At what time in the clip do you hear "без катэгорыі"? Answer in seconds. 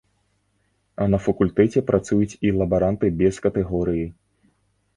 3.23-4.05